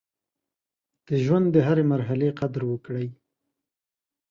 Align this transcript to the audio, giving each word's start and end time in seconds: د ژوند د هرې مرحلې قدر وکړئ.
د 1.07 1.09
ژوند 1.23 1.45
د 1.51 1.57
هرې 1.67 1.83
مرحلې 1.93 2.29
قدر 2.39 2.61
وکړئ. 2.67 3.07